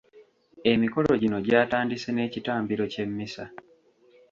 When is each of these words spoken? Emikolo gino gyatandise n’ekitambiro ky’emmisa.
Emikolo 0.71 1.11
gino 1.21 1.37
gyatandise 1.47 2.09
n’ekitambiro 2.11 2.83
ky’emmisa. 2.93 3.43